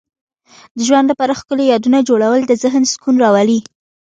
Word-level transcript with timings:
د 0.77 0.79
ژوند 0.87 1.07
لپاره 1.11 1.37
ښکلي 1.39 1.65
یادونه 1.73 1.97
جوړول 2.09 2.41
د 2.45 2.51
ذهن 2.63 2.83
سکون 2.91 3.15
راوړي. 3.23 3.59